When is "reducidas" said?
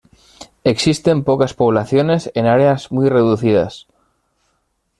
3.07-3.85